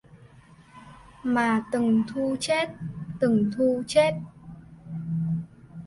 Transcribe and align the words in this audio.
Mà 1.23 1.63
từng 1.71 2.03
thu 2.13 2.35
chết, 2.39 2.69
từng 3.19 3.51
thu 3.57 3.83
chết 3.87 4.13